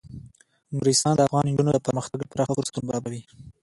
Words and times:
نورستان 0.75 1.13
د 1.15 1.19
افغان 1.27 1.45
نجونو 1.49 1.71
د 1.73 1.79
پرمختګ 1.87 2.17
لپاره 2.21 2.45
ښه 2.47 2.53
فرصتونه 2.57 2.85
برابروي. 2.89 3.21